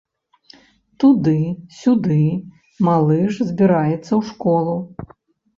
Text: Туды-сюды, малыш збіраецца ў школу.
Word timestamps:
Туды-сюды, 1.03 2.19
малыш 2.87 3.33
збіраецца 3.51 4.03
ў 4.03 4.21
школу. 4.31 4.75